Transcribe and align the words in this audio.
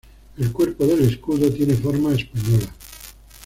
El 0.35 0.51
cuerpo 0.51 0.87
del 0.87 1.01
escudo 1.01 1.53
tiene 1.53 1.75
forma 1.75 2.11
española. 2.15 2.73